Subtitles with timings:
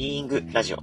[0.00, 0.78] ビーイングラジオ。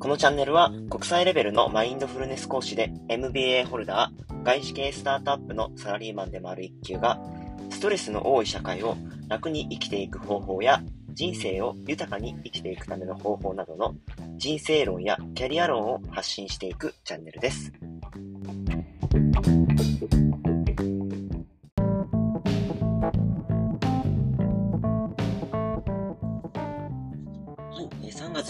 [0.00, 7.22] このチャンネルは国際レベルのマインドフルネス講師で MBA ホルダー、外資系スタートアップのサラリーマンでもある一級が、
[7.70, 8.96] ストレスの多い社会を
[9.28, 13.94] 楽に生きていく方法や、人生を豊かに生きていくための方法などの
[14.36, 17.72] 人生論やキャリア論を発信していくチャンネルです。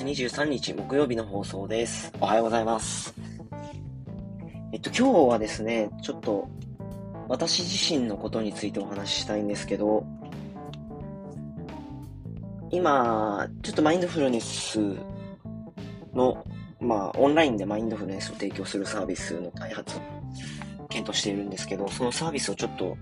[0.01, 2.13] 23日木曜日の放送です。
[2.19, 3.15] おはようございます。
[4.73, 6.49] えっと、今日はですね、ちょっと
[7.29, 10.05] 私自身のことについてお話ししたいんですけど、
[12.71, 14.81] 今、ちょっとマインドフルネス
[16.15, 16.43] の、
[16.81, 20.01] まあ、オンラインでマインドフルネスを提供するサービスの開発を
[20.89, 22.97] 検討しているんですけど、そのサービスをちょっと、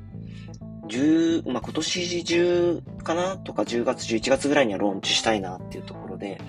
[0.89, 6.41] 10、まあ、今年中かなとか10月、11月ぐらいにはローンチしたいなっていうところで、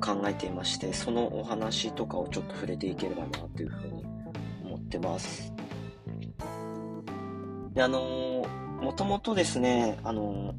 [0.00, 4.04] 考えていまして、そのお話とかをちょっと触れていければなというふうに
[4.64, 5.52] 思ってます。
[7.74, 10.54] で、あのー、もともとですね、あのー、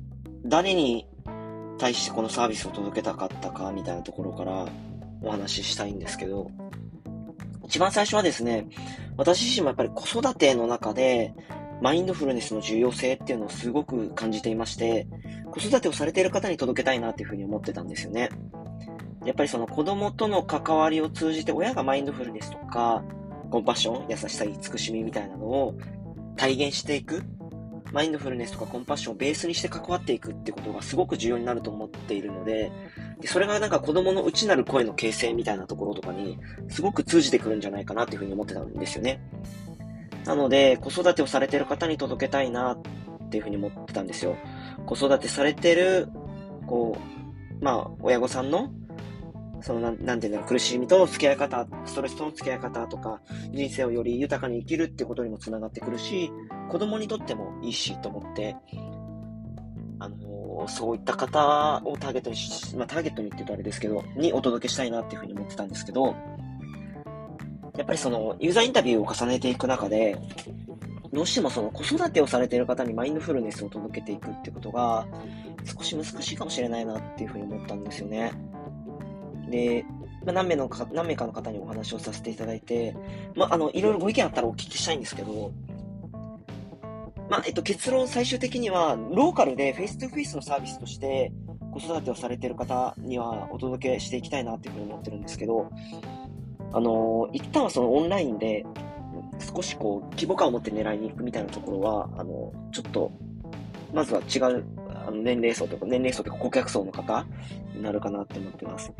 [0.45, 1.08] 誰に
[1.78, 4.67] 対してこのサービスを届けたかったかみたいなところから
[5.22, 6.50] お話ししたいんですけど、
[7.66, 8.67] 一番最初はですね、
[9.17, 11.34] 私自身もやっぱり子育ての中で、
[11.81, 15.08] マインドフルネスの重要性っていうのをすごく感じていまして、
[15.52, 18.30] 子育てをされている方に届けたいなっていうふうに思ってたんですよね。
[19.25, 23.03] やっぱりその子供との関わりを通じて親がマインドフルネスとか、
[23.50, 25.78] コンパッション、優しさ、慈しみみたいなのを
[26.36, 27.23] 体現していく。
[27.91, 32.72] マインドフルネスとかコンパッションをベースにして関わっていくってことがすごく重要になると思っているので、
[33.19, 39.22] でそれがなんか子供の内なる声の形成みたいなところとかにすごく通じてくるんじゃないかなっていうふうに思ってたんですよね。
[40.25, 42.81] なので、子育てをされてる方に届けたいなっ
[43.30, 44.38] ていうふうに思ってたんですよ。
[44.85, 46.08] 子育てされてる、
[46.67, 46.97] こ
[47.59, 48.72] う、まあ、親御さんの、
[49.61, 56.31] そのなん、なんていうんだろう、苦しみと付き合い方、ストレスとの付き合い方とか、人生をより豊かに生きるってことにもつながってくるし、
[56.69, 58.55] 子供にとってもいいしと思って、
[59.99, 66.16] あの、そういった方をターゲットにし、まあ、ターゲットにって言うとあれですけど、にお届けしたいなっていうふうに思ってたんですけど、
[67.78, 70.17] やっぱりその、ユーザーインタビューを重ねていく中で、
[71.13, 75.05] どうしてもその子育てをされている方にマインドフルネスを届けていくってことが、
[75.66, 78.31] 少し難しいかもしれないなっていうふうに思ったんですよね。
[79.51, 79.85] で、
[80.25, 82.95] まあ、何名のか、何名かの方にお話をさせていただいて、
[83.35, 85.51] まあ、あの、いろいろご意見あったらお聞きしたいんですけど、
[87.29, 91.31] まあ、えっと、結論最終的には、ローカルで face to face のサービスとして、
[91.72, 95.69] 子育てをされている方にはお届けしていきたいなっていうふうに思ってるんですけど、
[96.73, 98.66] あの、一旦はそのオンラインで、
[99.56, 103.11] 少しこう、規模感を持って狙いに行くみたいなところは、あの、ちょっと、
[103.94, 104.66] まずは違う、
[105.07, 107.25] あの年齢層とか、年齢層とか顧客層の方
[107.73, 108.91] になるかなって思ってます。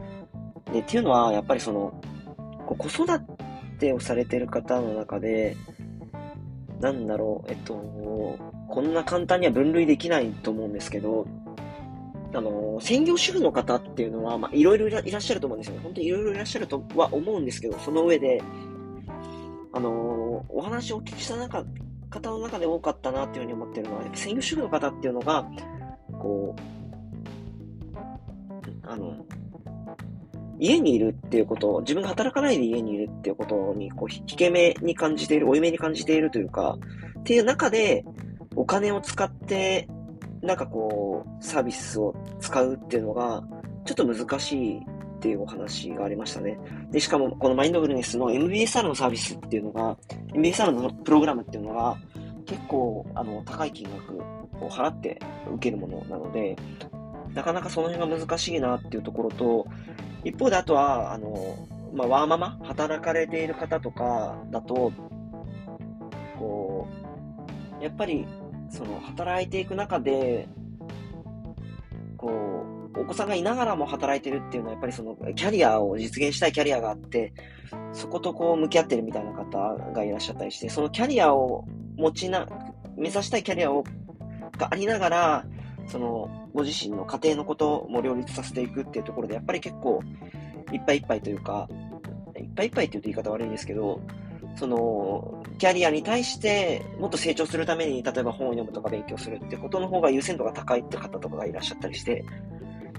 [0.72, 1.94] で、っていうのは、やっぱりその、
[2.66, 3.06] 子育
[3.80, 5.56] てをされてる方の中で、
[6.80, 11.28] なんだろう、えっと、こんな簡単には分類できないと思うんですけど、
[12.34, 15.82] あの、専業主婦の方っていうのは、まあ、いろいろいらっしゃると思うんですよね。
[15.84, 18.42] 本当にいろいろいらっしゃるとは思うんですけど、その上で、
[19.74, 21.66] あの、お話をお聞きした中、
[22.10, 25.46] 方の中で多かったなっていうふうに思ってるのは、専業主婦の方っていうのが、
[26.20, 26.62] こう、
[28.84, 29.26] あの、
[30.62, 36.78] 家にいるっていうことを、自分が働かないで家にいるっていうことに、こう、引け目に感じている、負い目に感じているというか、
[37.20, 38.06] っていう中で、
[38.56, 39.88] お金を使って
[40.42, 43.44] なんかこう、サービスを使うっていうのが、
[43.86, 44.82] ちょっと難しいっ
[45.20, 46.58] ていうお話がありましたね。
[46.92, 49.98] で、しかもこのマインドフルネスの MBSR のサービスっていうのが、
[50.34, 51.96] MBSR のプログラムっていうのが、
[52.46, 54.18] 結構、あの、高い金額
[54.64, 55.20] を払って
[55.54, 56.56] 受けるものなので、
[57.34, 59.68] なかなかその辺が難しいなっていうところと、
[60.24, 64.92] 一方であとは、あの、まあ、ワーママ働かれている方とかだと、
[66.38, 66.88] こ
[67.80, 68.26] う、やっぱり
[68.70, 70.48] その働いていく中で、
[72.18, 72.66] こ
[72.96, 77.34] う、お子さんがいながらも働いてるっていうのは、やっぱりそのキャリアを実現したいキャリアがあって、
[77.94, 81.66] そことこう向き合ってるみたいな方がいらっしゃったりして、そのキャリアを
[81.96, 82.48] 持ちな、
[82.98, 83.84] 目指したいキャリアを
[84.58, 85.46] がありながら、
[85.88, 90.02] そのご自身の家庭のことも両立させていくっていうところで、やっぱり結構
[90.72, 91.68] いっぱいいっぱいというか、
[92.38, 94.02] いっぱいいっぱいって言うと言い方悪いんですけど、
[94.56, 102.26] その、キャリアに対してもっと成長するために、例えば本を読むとか勉強するってことの方が優先度が高いって方とかがいらっしゃったりして、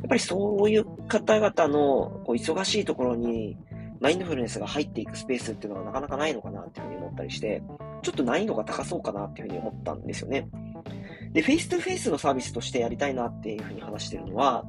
[0.02, 3.56] やっぱりそういう方々のこう忙しいところに、
[4.00, 7.62] マインドフルネスが入っていくスペースっていうのがなかなかないのかなっていうふうに思ったりして、
[8.02, 10.48] ちょっと難易度が高そうかなっていうふうに思ったんですよね。
[11.32, 14.64] で、 face to face のサービスとしてやりたいなっていうふうに話してるのは、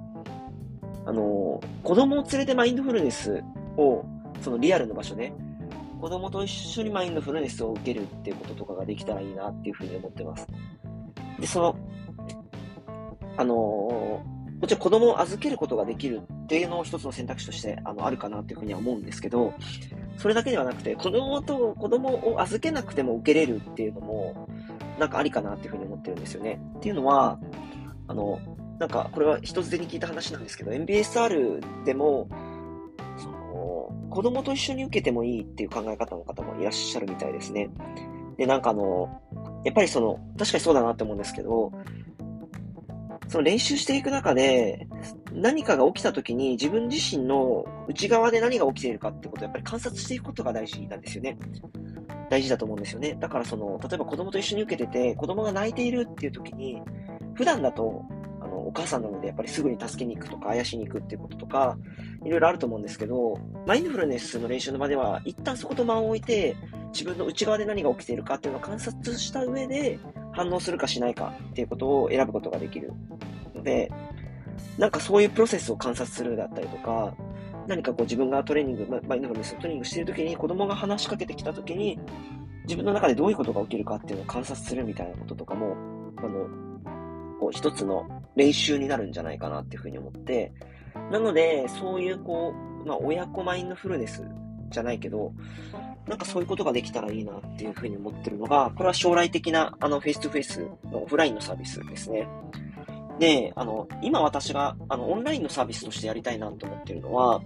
[1.06, 3.44] あの、子供を連れてマインドフルネス
[3.78, 4.06] を、
[4.42, 5.34] そのリアルの場所で、
[6.00, 10.48] 子供と一緒にマインドフルネスを受けるっていうこととかができたらいいなっていうふうに思ってます。
[11.40, 11.76] で、その、
[13.36, 19.54] あのもちろん子供を預けることができるっていうのを一つの選択肢としてあのあるかなっていうふうには思うんですけど、
[20.18, 24.48] それだけではなくて、子供と子供を預けなくても受けれるっていうのも、
[25.00, 26.62] なんかありかなっていうふうに思ってるんですよね。
[26.78, 27.40] っていうのは、
[28.08, 28.40] あの、
[28.80, 32.28] なんかこれは人づてに聞いた話なんですけど、MBSR でも、
[33.18, 37.70] その、子供と一緒に受けてもいいっていう考え方の方もいらっしゃるみたいですね。
[38.38, 39.22] で、なんかあの、
[39.64, 41.72] やっぱりその、確かにそうだなって思うんですけど、
[43.28, 44.88] その練習していく中で、
[45.32, 51.38] 何かが起きた時に自分自身の内側で何が起きているかってことをやっぱり観察していくことが大事なんですよね。
[52.34, 53.16] 大事だと思うんですよね。
[53.20, 56.82] だからその、例えば子供と一緒に受けてて、子供が泣いているっていう時に、
[57.36, 58.04] 普段だと、
[58.42, 61.78] あの、お母さんなのでやっぱりすぐに助けに行くとか、あやしに行くっていうこととか、
[62.26, 63.38] いろいろあると思うんですけど、
[63.68, 66.56] マインドフルネスの練習の場では、一旦そこと間を置いて、
[66.92, 70.00] 自分の内側で何が起きているかっていうのを観察した上で、
[70.32, 72.94] 反応するかしないかっていうことを選ぶことができる
[73.54, 73.92] ので、
[74.80, 77.16] なんかそういうプロセスを観察するだったりとか、
[77.68, 81.98] 何かこう自分がトレーニング、マインドフルネストレーニングしてるときに子供が話しかけてきたときに、
[82.66, 85.76] 自分の中でどういうことが起きるかっていうのを観察するみたいなこととかも、
[86.18, 86.48] あの、
[87.40, 90.54] こう一つの練習になるんじゃないかなっていうふうに思って、
[91.12, 94.24] なので、そういうこう、まあ親子マインドフルネス
[94.70, 95.34] じゃないけど、
[96.08, 102.28] なんかそういうことができたらいいなっていうふうに思ってるのが、これは将来的なあの face to face のオフラインのサービスですね。
[103.20, 107.42] で、あの、今私があのオンラインのサービスとしてやりたいなと思ってるのは、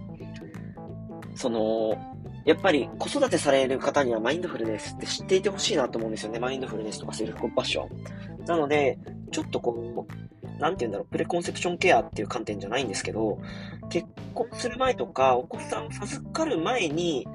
[1.34, 1.96] その、
[2.44, 6.38] やっぱり子育てされる方にはマインドフルネスって知っていてほしいなと思うんですよね。
[6.38, 8.44] マインドフルネスとかセルフコンパッション。
[8.44, 8.98] なので、
[9.30, 13.38] ちょっとこう、なんて言うんだろう、プレコンセプションケアっていう観点じゃないんですけど、
[13.90, 17.26] 結婚する前とか、お子さんを授かる前に、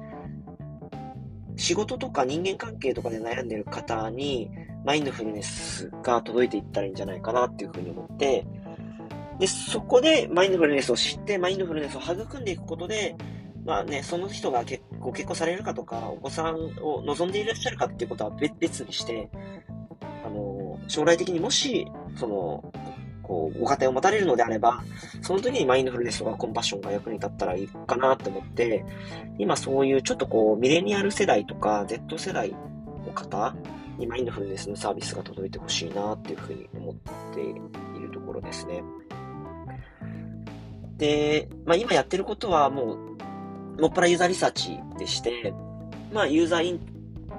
[1.56, 4.50] 仕事とか人間関係とかで悩んでる方に、
[4.84, 8.46] マインドフルネスが届いていったらいいんじゃないかなっていうふうに思って、
[9.38, 13.16] で、そこでマインドフルネスを知って、マインドフルネスを育んでいくことで、
[13.64, 19.30] まあね、その人が結ご結婚されるかとか、お子さんを望んでいらっしゃるかっていうことは別にして、
[20.24, 21.86] あの、将来的にもし、
[22.16, 22.72] その、
[23.22, 24.82] こう、ご家庭を持たれるのであれば、
[25.22, 28.84] その時にマインドフルネスとかコンパッションが役に立ったらいいかなと思って、
[29.38, 32.54] 今そういうちょっとこう、ミレニアル世代とか Z 世代
[33.06, 33.54] の方
[33.98, 36.94] にマインドフルネスのサービスが届いてほしいなっていうふうに思っ
[37.34, 37.54] てい
[38.00, 38.82] るところですね。
[40.96, 42.94] で、まあ今やってることはも
[43.78, 45.52] う、もっぱらユーザーリサーチでして、
[46.12, 46.80] まあユーザーイン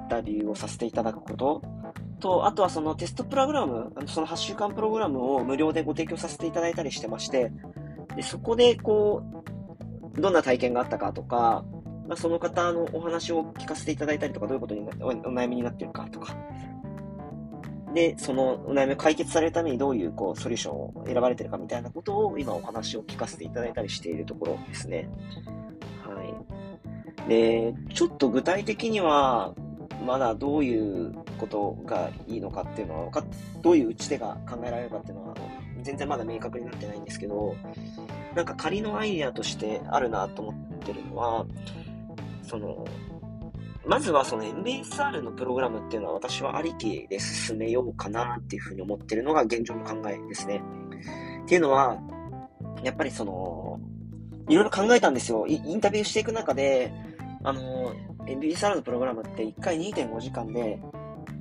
[0.08, 1.62] タビューをさせていただくこと、
[2.20, 7.52] と、あとはそのテストプログラム、その8週間プログラムを無料でご提供させていただいたりしてまして、
[8.16, 9.22] でそこでこ
[10.16, 11.64] う、どんな体験があったかとか、
[12.08, 16.36] まあ、その方のお話を聞かせていただいたりとか、どういうことにお悩みになってるかとか、
[17.94, 25.08] で、そのお悩みを解決されるためにどういうこうソリューションを選ばれてるかみたいなことを今お話を聞かせていただいたりしているところですね。
[26.04, 26.22] は
[27.26, 27.28] い。
[27.28, 29.54] で、ちょっと具体的には、
[30.04, 33.24] まだどういうことがいいのかっていうのは、
[33.62, 35.34] どういう打ち手が考えられるかっていうのは、
[35.82, 37.56] 全然まだ明確になってないんですけど、
[38.34, 41.46] なんか仮のアイデアとしてあるなと思ってるのは、
[42.46, 42.84] その、
[43.86, 50.62] まずはその MBSR のプログラムっていうのは私はありきで進めようかなっていうふうに思ってるのが現状の考えですね。
[51.44, 51.96] っていうのは、
[52.82, 53.80] やっぱりその、
[54.48, 55.46] いろいろ考えたんですよ。
[55.46, 56.92] インタビューしていく中で、
[57.44, 57.92] あの、
[58.26, 60.80] MBSR のプログラムって1回2.5時間で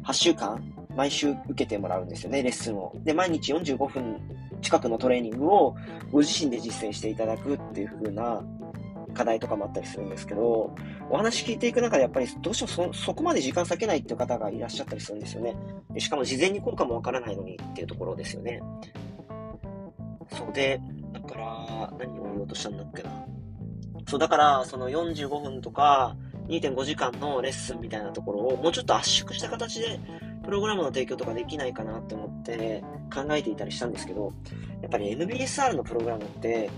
[0.04, 0.64] 8週間
[0.96, 2.94] 毎週受けてもらうんですよね、レッスンを。
[3.04, 4.22] で、毎日45分
[4.62, 5.76] 近くのトレーニングを
[6.12, 8.44] ご自身で実践していただくっていう風な
[9.16, 10.76] 課題とかもあったりするんですけど、
[11.10, 15.56] お話聞いていく中でやっぱりどうしてもそそこまで時間割けないっていう方がいらっしゃったりするんですよね。
[15.92, 18.62] でしかも事前に効果もわからないのにっていうところですよね。
[20.32, 20.80] そうで、
[21.14, 23.26] だから、何を言おうとしたんだっけな。
[24.08, 26.16] そう、だから、その45分とか、
[26.48, 30.00] 2.5時間のレッスンみたいなところをもうちょっと圧縮した形で
[30.44, 34.32] プログラムの提供とかできないかなって思って考えていたりしたんですけど、
[34.82, 36.70] やっぱり MBSR のプログラムって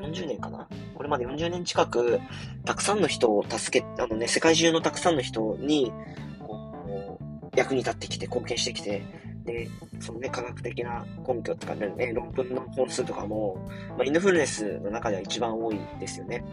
[0.00, 0.68] 40年かな？
[0.94, 2.20] これまで40年近く
[2.64, 5.92] たくさんの人を助け、あのね、世界中のたくさんの人に
[6.40, 9.02] こう役に立ってきて貢献してきて、
[9.44, 9.68] で、
[10.00, 13.56] そのね、科学的な根拠とかね、論文の本数とかも、
[13.90, 16.44] まあ、インドフルネスの中では一番多いですよね。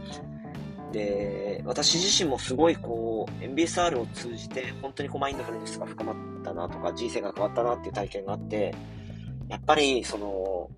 [0.92, 8.74] で、私自身もすごいこう、MBSR を通じて、本当にこうマインドフルネスが深まったなとか、人生が変わったなっていう体験があって、
[9.50, 10.72] やっぱり、その、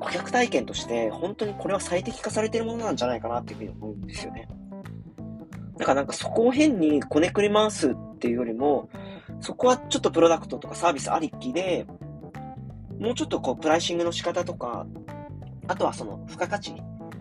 [0.00, 4.48] 顧客体験として本当にこれは最適化されてるものなんじゃないかなっていうふうに思うんですよね。
[5.78, 8.88] だからなんかそこを変にこねくり回すっていうよりも、
[9.40, 11.86] そこはちょっとプロダクトとかサービスありきで、
[12.98, 14.86] もうちょっとこうプライシングの仕方とか、
[15.68, 16.74] あとはその付加価値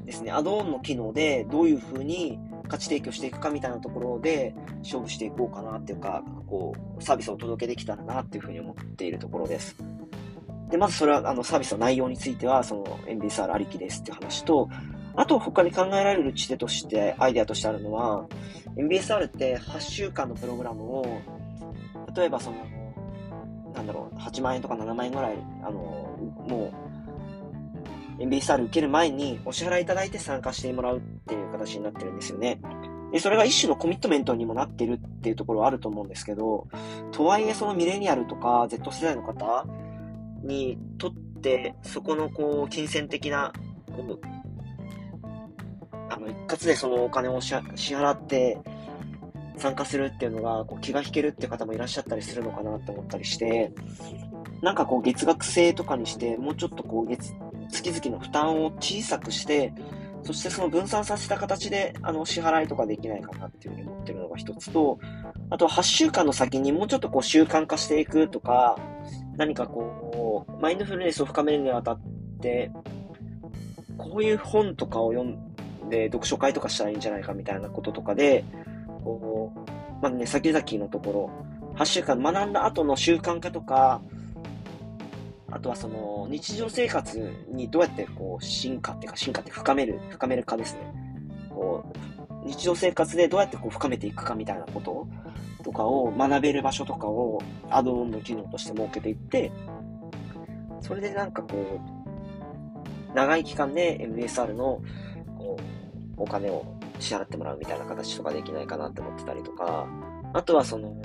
[0.06, 9.76] ですね、アドオンの機能でどういうふうに価値提供していくかみたいなところで勝負していこうかなっていうか、こう、サービスをお届けできたらなっていうふうに思っているところです。
[10.70, 14.70] で、まずそれは、あの、サービスの内容については、その、MBSR ありきですっていう話と、
[15.16, 18.26] あと他に考えられる知恵として、アイデアとしてあるのは、
[18.76, 21.22] MBSR って8週間のプログラムを、
[22.16, 22.58] 例えばその、
[23.74, 25.72] なんだろう、8万円とか7万円ぐらい、あの、
[26.48, 26.72] も
[28.20, 32.62] う、MBSR 受ける前にお支払いいただいて参加してもらうっていう形になってるんですよね。
[33.12, 36.68] で、それが一種のコミットメントにもなってるっていうところはあると思うんですけど、
[37.12, 39.66] とはいえそのミレニアルとか Z 世代の方
[40.44, 43.54] にとって、そこのこう、金銭的な、
[43.88, 44.20] こう、
[46.10, 48.58] あの、一括でそのお金を支払って
[49.58, 53.72] 参加するっていうのが、こう気が引けるって方もいらっしゃったりするのかなって思ったりして、
[54.62, 57.34] なんかこう月額制とかにして、もうちょっとこう月、
[57.70, 59.74] 月々の負担を小さくして、
[60.24, 65.00] そしてその分散させた形で、あの、支払いとかできないかなっていうふうに思ってるのが一つと、
[65.50, 68.78] あとは8週間の先にもうちょっとこう習慣化していくとか、
[69.40, 72.00] 何かこう、マインドフルネスを深めるにあたっ
[72.42, 72.70] て、
[73.98, 75.38] こういう本とかを読ん
[75.90, 78.44] で、読書会とかしたらいいんじゃないかみたいなこととかで、
[79.02, 81.32] こう、まあね、先々のとこ
[81.74, 84.02] ろ、8週間学んだ後の習慣化とか、
[85.50, 90.82] あとはその日常生活にどうやってこう進化っていうか進化って深める、深めるかですね。
[91.50, 91.86] こ
[92.46, 95.08] う、日常生活でどうやってこう深めていくかみたいなこと
[95.64, 99.52] とかを学べる場所とかをアドオンの機能として設けていって、
[100.82, 101.80] それでなんかこ
[103.14, 104.82] う、長い期間で MSR の
[105.38, 105.58] こ
[106.18, 106.66] うお金を
[107.00, 109.88] 支払ってもらうみたいな形とかできないかなって思ってたりとか、
[110.34, 110.96] あとはその、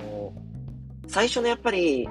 [1.07, 2.07] 最初のやっぱり、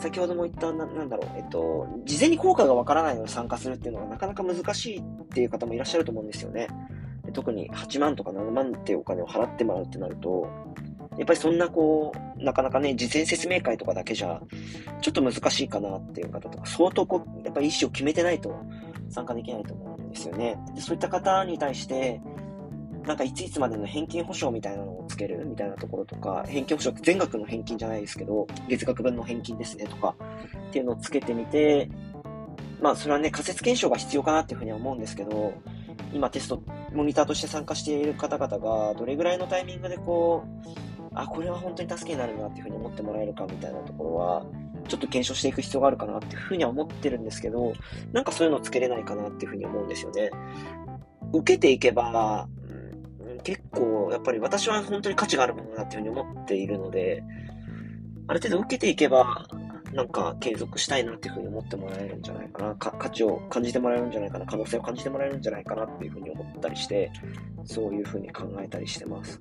[0.00, 6.68] 先ほども言ったな、なんだろう、えっと、事前に効果がわからないのに参加するっていうのがなかなか難しいっていう方もいらっしゃると思うんですよね。
[7.32, 10.48] 特に8万とか7万っていうお金を払ってもらうってなると、
[11.18, 14.40] やっぱりそんなこう、なかなかね、事前説明会とかだけじゃ、
[15.00, 18.54] ちょっと難しいかなっていう方とか、相当こう、やっぱり意思を決めてないと
[19.10, 20.56] 参加できないと思うんですよね。
[20.74, 22.20] でそういった方に対して、
[23.04, 30.14] なんかいついつまでの返金保証みたいなのをつけるみたいなところとか、返金保証って全額の返金じゃないですけど、月額分の返金ですねとか、
[30.68, 31.90] っていうのをつけてみて、
[32.80, 35.52] まあそれはね、仮説検証が必要かなっていうふうには思うんですけど、
[36.12, 40.87] 今テスト、モニターとして参加している方々が、どれぐらいのタイミングでこう、
[41.18, 44.46] あ、これは本当に助けになるなっていうふうに思ってもらえるかみたいなところは、
[44.86, 47.72] ちょっと検証していく必要があるかなっていうふうには思ってるんですけど、
[48.12, 50.30] なんかそういうのつけれないかなっていうふうに思うんですよね。
[51.32, 57.24] 受けていけば、うん結構、やっぱり私は本当に価値があるものだっていうふうに思っているので、
[58.28, 59.48] ある程度受けていけば、
[59.92, 62.74] なんか継続したいなっていうふうに思ってもらえるんじゃないかな。
[62.74, 64.46] 価値を感じてもらえるんじゃないかな。
[64.46, 67.10] 可能性を感じてもらえるんじゃないかなっていうふうに思ったりして、
[67.64, 69.40] そういうふうに考えたりしてます。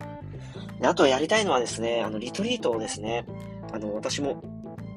[0.79, 3.25] であとやりたいのはですね、あの、リトリートをですね、
[3.73, 4.41] あの、私も、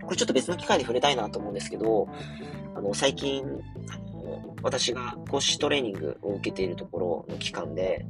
[0.02, 2.08] これちょっと別の機会に触れたいなと思うんですけど、
[2.74, 3.42] あの、最近、
[3.90, 8.06] あの、私が講師トレーニングを受けているところの期間で、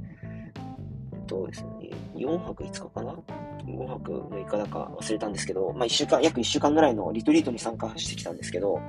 [1.27, 1.71] とですね、
[2.17, 3.17] 4泊5日かな？
[3.65, 8.81] ?5 泊6日だか忘れたんですけど、まあ1週間、約1週間ぐらいのリトリートに参加してきたんですけど、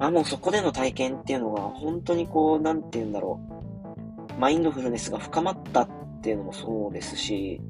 [0.00, 3.38] あ、もうそこでの体験っていうのが、本当にこう、なんて言うんだろ
[4.36, 5.88] う、マインドフルネスが深まったっ
[6.22, 7.60] ていうのもそうですし、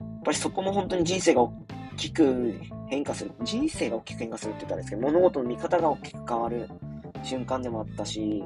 [0.00, 1.52] やっぱりそこも本当に人生が大
[1.96, 6.68] きく変化する、人生が大きく変化するって言ったらですけど、物事の見方が大きく変わる
[7.22, 8.44] 瞬間でもあったし、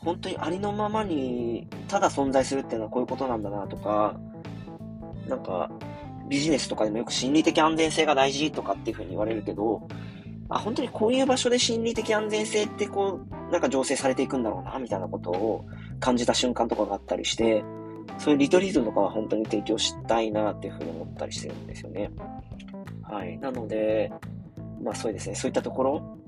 [0.00, 4.14] 本当にありのままに、ただ存在するっていうのはこういうことなんだなとか、
[5.26, 5.68] なんか、
[6.28, 9.88] ビジネスとかでもよく心理的安全性が大事とかっていうふうに言われるけど、
[10.48, 15.66] あ、本当にこういう場所で心理的安全性ってこう、なんか醸成されていくんだろうな、みたいなことを
[15.98, 17.64] 感じた瞬間とかがあったりして、
[18.18, 22.10] そういうリトリートとかは本当に提供したいなっていうふうに思ったりしてるんですよね。
[23.02, 23.36] はい。
[23.38, 24.12] なので、
[24.80, 26.20] まあそうですね、そういったところ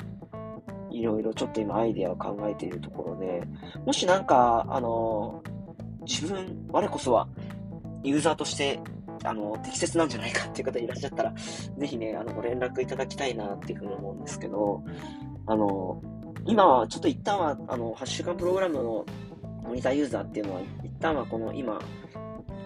[0.92, 3.42] いろいろちょっと今アイデアを考えているところで、
[3.84, 5.42] もしなんか、あの、
[6.04, 7.28] 自分、我こそは
[8.02, 8.80] ユーザーとして、
[9.24, 14.82] あの、適切なんじゃないかっていう方いらっしゃったら、ぜひね、あの、ご連絡いただきたいなっていうふうに思うんですけど、
[15.46, 16.02] あの、
[16.44, 19.06] 今は、ちょっと一旦は、あの、8週間プログラムの
[19.62, 21.78] モニターユーザーっていうのは、一旦はこの今、あ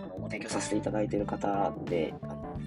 [0.08, 2.58] のご提供させていただいている方で、あの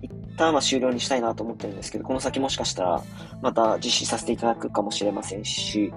[0.00, 3.02] 一旦は終了にしたいなと思ってるんですけど、この先もしかしたら
[3.42, 5.92] また実施させていただくかもしれませんし、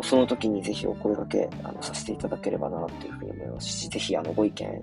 [0.00, 4.82] の、その時にぜひお声掛け、あの、させていただければな、というふうに思いますし、ぜひ、あの、ご意見、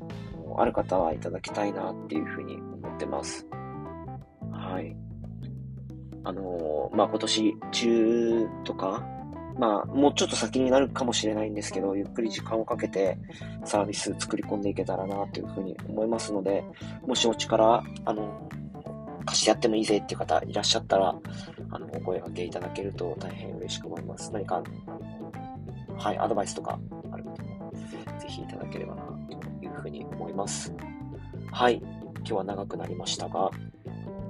[0.57, 3.45] ある方はいただきたいな、っていうふうに思ってます。
[4.51, 4.95] はい。
[6.23, 9.01] あのまあ、今年中とか、
[9.57, 13.17] まあ、もうちょっと先になるかもしれないんですけど、ゆっくり時間をかけて
[13.63, 16.63] サービス作り込んでいけたらな、というふうに思いますので、
[17.05, 18.49] もしお力、あの、
[19.25, 21.15] 貸してやってもいいぜっていう方いらっしゃったら、
[21.69, 24.31] あの、お声掛けいただけると大変嬉しく思います。
[24.33, 24.63] 何か、
[25.97, 26.79] はい、アドバイスとか
[27.11, 27.31] あると、
[28.19, 30.73] ぜひいただければな、というふうに思います。
[31.51, 33.51] はい、今日は長くなりましたが、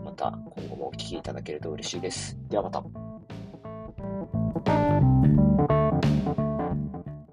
[0.04, 2.38] また今後もお聞きいただけると嬉しいです。
[2.50, 3.07] ではまた。